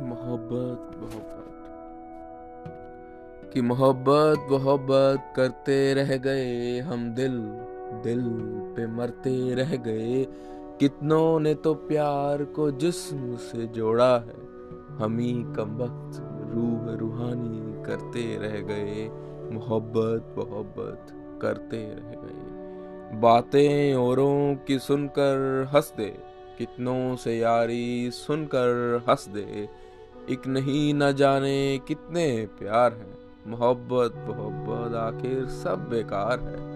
मोहब्बत 0.00 0.98
मोहब्बत। 0.98 1.46
कि 3.54 3.60
मोहब्बत 3.60 4.52
मोहब्बत 4.52 5.32
करते 5.36 5.94
रह 5.94 6.16
गए 6.16 6.78
हम 6.78 7.14
दिल 7.14 7.40
दिल 8.04 8.30
पे 8.76 8.86
मरते 8.86 9.54
रह 9.54 9.76
गए। 9.76 10.26
कितनों 10.80 11.40
ने 11.40 11.54
तो 11.54 11.74
प्यार 11.74 12.44
को 12.44 12.70
जिस्म 12.70 13.36
से 13.36 13.66
जोड़ा 13.66 14.18
है। 14.18 14.50
हम 14.98 15.18
ही 15.18 15.32
कम 15.32 15.76
वक्त 15.76 16.22
रूह 16.54 16.96
रूहानी 16.96 17.82
करते 17.82 18.38
रह 18.38 18.60
गए। 18.60 19.08
मोहब्बत 19.52 20.34
मोहब्बत 20.38 21.06
करते 21.42 21.88
रह 21.88 22.10
गए। 22.10 22.50
बातें 23.20 23.94
औरों 23.94 24.56
की 24.56 24.78
सुनकर 24.78 25.68
हंस 25.74 25.94
दे। 25.96 26.16
कितनों 26.58 27.16
से 27.16 27.38
यारी 27.38 28.10
सुनकर 28.10 29.00
हंस 29.08 29.28
दे। 29.28 29.68
एक 30.30 30.46
नहीं 30.46 30.94
न 30.94 31.12
जाने 31.12 31.80
कितने 31.88 32.48
प्यार 32.58 32.92
हैं। 32.92 33.18
मोहब्बत 33.46 34.14
मोहब्बत 34.28 34.94
आखिर 34.94 35.46
सब 35.46 35.88
बेकार 35.88 36.40
है। 36.40 36.70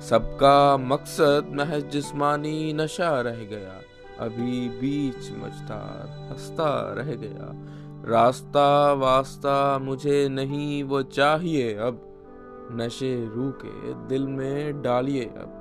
सबका 0.00 0.76
मकसद 0.76 1.46
महज 1.50 1.84
जिस्मानी 1.84 2.72
नशा 2.72 3.20
रह 3.20 3.36
गया। 3.36 3.82
अभी 4.24 4.68
बीच 4.68 5.16
मझदार 5.16 6.28
हंसता 6.30 6.94
रह 6.98 7.12
गया। 7.14 7.66
रास्ता 8.06 8.92
वास्ता 8.92 9.78
मुझे 9.78 10.28
नहीं, 10.28 10.82
वो 10.82 11.02
चाहिए 11.02 11.74
अब। 11.74 12.06
नशे 12.72 13.30
रू 13.34 13.50
के 13.50 13.94
दिल 13.94 14.26
में 14.26 14.82
डालिए 14.82 15.24
अब। 15.24 15.56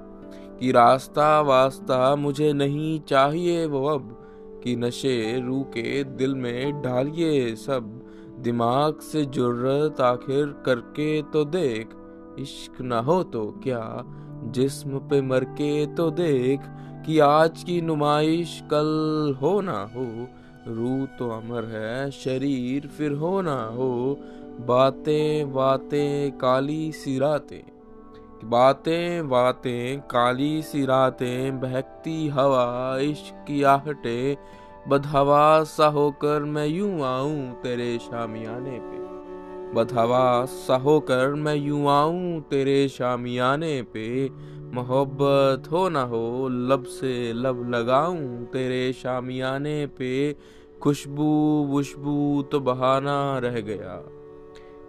कि 0.59 0.71
रास्ता 0.71 1.41
वास्ता 1.41 2.16
मुझे 2.16 2.53
नहीं 2.53 2.99
चाहिए 2.99 3.66
वो 3.66 3.88
अब। 3.88 4.19
कि 4.63 4.75
नशे 4.75 5.41
रू 5.41 5.61
के 5.63 6.03
दिल 6.03 6.35
में 6.35 6.81
डालिए 6.81 7.55
सब। 7.55 8.05
दिमाग 8.39 8.99
से 8.99 9.25
जुर्रत 9.25 10.01
आखिर 10.01 10.45
करके 10.66 11.21
तो 11.21 11.45
देख। 11.45 11.89
इश्क 12.39 12.81
ना 12.81 12.99
हो 12.99 13.23
तो 13.23 13.59
क्या 13.63 14.03
जिस्म 14.45 14.99
पे 14.99 15.21
मर 15.21 15.43
के 15.43 15.85
तो 15.85 16.11
देख। 16.11 16.59
कि 17.05 17.19
आज 17.19 17.63
की 17.63 17.81
नुमाइश 17.81 18.63
कल 18.73 19.35
हो 19.41 19.61
ना 19.61 19.91
हो। 19.95 20.27
रू 20.67 21.05
तो 21.05 21.29
अमर 21.29 21.66
है, 21.66 22.11
शरीर 22.11 22.88
फिर 22.88 23.11
हो 23.11 23.41
ना 23.41 23.63
हो। 23.63 24.19
बातें 24.59 25.53
बातें 25.53 26.38
काली 26.38 26.91
सिरातें 26.91 27.78
बातें 28.43 29.29
बातें, 29.29 29.99
काली 29.99 30.61
सिरातें 30.61 31.59
बहकती 31.59 32.27
हवा, 32.27 32.97
इश्क 32.99 33.45
की 33.47 33.63
आहटें, 33.63 34.37
बदहवा 34.87 35.63
सा 35.63 35.87
होकर 35.87 36.43
मैं 36.43 36.67
यूँ 36.67 37.01
आऊँ 37.01 37.51
तेरे 37.51 37.97
शामियाने 37.97 38.79
पे। 38.79 38.99
बदहवा 39.73 40.45
सा 40.45 40.75
होकर 40.75 41.33
मैं 41.33 41.55
यूँ 41.55 41.87
आऊँ 41.87 42.41
तेरे 42.41 42.87
शामियाने 42.87 43.81
पे। 43.81 44.29
मोहब्बत 44.73 45.71
हो 45.71 45.89
ना 45.89 46.01
हो, 46.01 46.47
लब 46.47 46.83
से 46.83 47.33
लब 47.33 47.71
लगाऊँ 47.75 48.45
तेरे 48.45 48.93
शामियाने 48.93 49.85
पे। 49.85 50.35
खुशबू 50.81 51.65
वुशबू 51.69 52.41
तो 52.51 52.59
बहाना 52.59 53.39
रह 53.39 53.61
गया। 53.61 54.19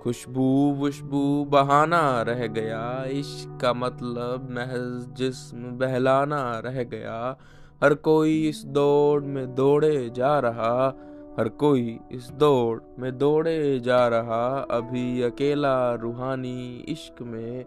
खुशबू 0.03 0.75
वुशबू 0.79 1.45
बहाना 1.45 2.23
रह 2.23 2.47
गया। 2.47 3.05
इश्क 3.05 3.59
का 3.63 3.73
मतलब 3.73 4.49
महज 4.51 5.15
जिस्म 5.17 5.59
बहलाना 5.59 6.59
रह 6.59 6.83
गया। 6.83 7.39
हर 7.85 7.95
कोई 7.95 8.49
इस 8.49 8.63
दौड़ 8.67 9.23
में 9.23 9.55
दौड़े 9.55 10.11
जा 10.17 10.39
रहा। 10.39 10.95
हर 11.39 11.49
कोई 11.49 11.99
इस 12.13 12.31
दौड़ 12.31 12.81
में 12.99 13.19
दौड़े 13.19 13.81
जा 13.81 14.09
रहा। 14.09 14.67
अभी 14.71 15.23
अकेला 15.23 15.95
रूहानी 15.95 16.85
इश्क 16.89 17.23
में 17.23 17.65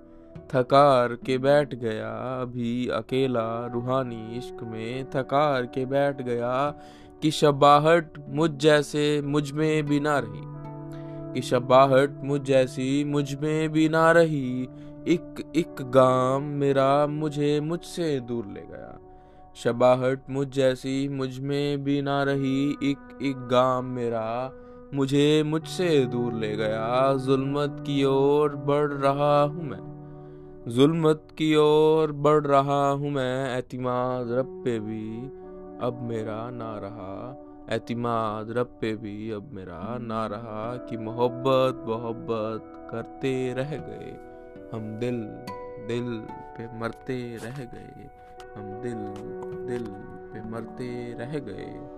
थकार 0.55 1.13
के 1.13 1.37
बैठ 1.37 1.75
गया। 1.75 2.41
अभी 2.41 2.87
अकेला 2.87 3.67
रूहानी 3.67 4.37
इश्क 4.37 4.63
में 4.63 5.05
थकार 5.15 5.65
के 5.65 5.85
बैठ 5.85 6.21
गया। 6.21 6.75
कि 7.21 7.31
शबाहट 7.31 8.25
मुझ 8.29 8.51
जैसे 8.51 9.21
मुझमें 9.21 9.85
भी 9.85 9.99
ना 9.99 10.19
रही। 10.19 10.52
कि 11.33 11.41
शबाहट 11.41 12.21
मुझ 12.23 12.41
जैसी 12.41 13.03
मुझमें 13.03 13.69
भी 13.69 13.89
ना 13.89 14.11
रही। 14.11 14.63
एक 15.07 15.53
एक 15.55 15.75
गाम 15.81 16.43
मेरा 16.43 17.07
मुझे 17.07 17.59
मुझसे 17.59 18.19
दूर 18.19 18.45
ले 18.45 18.61
गया। 18.61 18.99
शबाहट 19.55 20.29
मुझ 20.29 20.47
जैसी 20.47 21.09
मुझमें 21.09 21.83
भी 21.83 22.01
ना 22.01 22.23
रही। 22.23 22.71
एक 22.83 23.19
एक 23.21 23.37
गाम 23.37 23.85
मेरा 23.85 24.53
मुझे 24.93 25.43
मुझसे 25.43 26.05
दूर 26.05 26.33
ले 26.33 26.55
गया। 26.55 27.17
जुल्मत 27.17 27.77
की 27.79 28.03
ओर 28.03 28.55
बढ़ 28.55 28.91
रहा 28.91 29.41
हूँ 29.43 29.63
मैं। 29.63 29.93
जुल्मत 30.67 31.27
की 31.37 31.55
ओर 31.55 32.11
बढ़ 32.11 32.45
रहा 32.47 32.89
हूँ 32.89 33.11
मैं। 33.11 33.57
एतमाद 33.57 34.31
रब 34.31 34.61
पे 34.65 34.79
भी 34.79 35.07
अब 35.81 35.99
मेरा 36.01 36.49
ना 36.49 36.77
रहा। 36.77 37.15
एतमाद 37.69 38.51
रब 38.51 38.77
पे 38.81 38.95
भी 38.95 39.31
अब 39.31 39.51
मेरा 39.53 39.97
ना 39.97 40.25
रहा 40.27 40.75
कि 40.77 40.97
मोहब्बत 40.97 41.87
मोहब्बत 41.87 42.87
करते 42.91 43.53
रह 43.53 43.69
गए। 43.77 44.17
हम 44.73 44.99
दिल 44.99 45.23
दिल 45.87 46.27
पे 46.29 46.79
मरते 46.79 47.37
रह 47.43 47.63
गए। 47.63 48.09
हम 48.55 48.81
दिल 48.81 49.03
दिल 49.67 49.85
पे 50.33 50.49
मरते 50.49 51.13
रह 51.13 51.39
गए, 51.39 51.89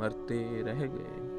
मरते 0.00 0.62
रह 0.62 0.86
गए। 0.86 1.34